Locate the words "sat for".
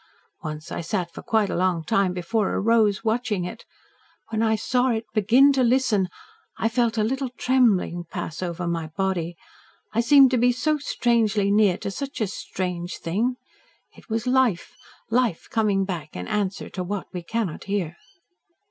0.81-1.21